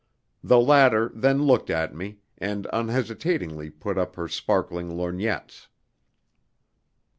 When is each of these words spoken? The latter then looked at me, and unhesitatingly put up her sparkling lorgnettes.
The 0.43 0.59
latter 0.59 1.11
then 1.13 1.43
looked 1.43 1.69
at 1.69 1.93
me, 1.93 2.21
and 2.39 2.65
unhesitatingly 2.73 3.69
put 3.69 3.99
up 3.99 4.15
her 4.15 4.27
sparkling 4.27 4.97
lorgnettes. 4.97 5.67